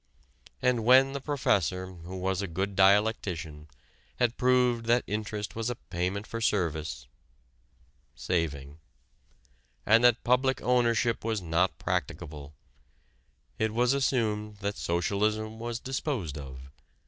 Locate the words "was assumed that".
13.75-14.75